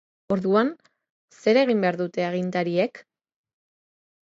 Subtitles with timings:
[0.35, 0.71] Orduan,
[1.43, 3.05] zer egin behar dute agintariek?